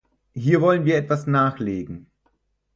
[0.33, 2.07] Hier wollen wir etwas nachlegen.